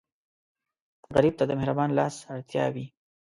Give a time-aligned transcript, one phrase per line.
[1.15, 2.85] غریب ته د مهربان لاس اړتیا وي